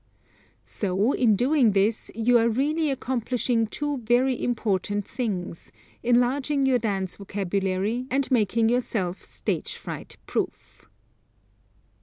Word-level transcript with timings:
So 0.63 1.11
in 1.11 1.35
doing 1.35 1.73
this 1.73 2.09
you 2.15 2.39
are 2.39 2.49
really 2.49 2.89
accomplishing 2.89 3.67
two 3.67 3.99
very 3.99 4.43
important 4.43 5.07
things, 5.07 5.71
enlarging 6.01 6.65
your 6.65 6.79
dance 6.79 7.17
vocabulary 7.17 8.07
and 8.09 8.31
making 8.31 8.69
yourself 8.69 9.23
stage 9.23 9.75
fright 9.75 10.17
proof. 10.25 10.87